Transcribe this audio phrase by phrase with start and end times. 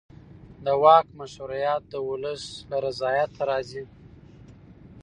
[0.65, 3.83] د واک مشروعیت د ولس له رضایت راځي